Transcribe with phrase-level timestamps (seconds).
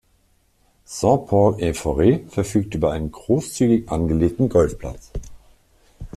[0.85, 5.11] Saint-Paul-en-Forêt verfügt über einen großzügig angelegten Golfplatz.